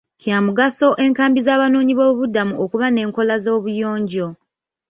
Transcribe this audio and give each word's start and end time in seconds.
Kya 0.21 0.37
mugaso 0.45 0.87
enkambi 1.03 1.39
z'abanoonyiboobubudamu 1.47 2.53
okuba 2.63 2.87
n'enkola 2.91 3.35
z'obuyonjo. 3.43 4.27